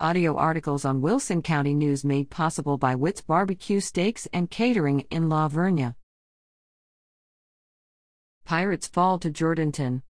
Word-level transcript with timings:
Audio 0.00 0.36
articles 0.36 0.84
on 0.84 1.00
Wilson 1.02 1.40
County 1.40 1.72
News 1.72 2.04
made 2.04 2.28
possible 2.28 2.76
by 2.76 2.96
Witt's 2.96 3.20
Barbecue 3.20 3.78
Steaks 3.78 4.26
and 4.32 4.50
Catering 4.50 5.06
in 5.08 5.28
La 5.28 5.48
Vernia. 5.48 5.94
Pirates 8.44 8.88
fall 8.88 9.20
to 9.20 9.30
Jourdanton. 9.30 10.02